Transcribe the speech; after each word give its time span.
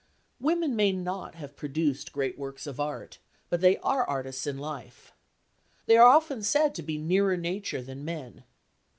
Women 0.39 0.75
may 0.75 0.91
not 0.93 1.35
have 1.35 1.55
produced 1.55 2.11
great 2.11 2.35
works 2.35 2.65
of 2.65 2.79
art, 2.79 3.19
but 3.51 3.61
they 3.61 3.77
are 3.81 4.03
artists 4.09 4.47
in 4.47 4.57
life. 4.57 5.13
They 5.85 5.95
are 5.95 6.07
often 6.07 6.41
said 6.41 6.73
to 6.73 6.81
be 6.81 6.97
nearer 6.97 7.37
nature 7.37 7.83
than 7.83 8.03
men. 8.03 8.43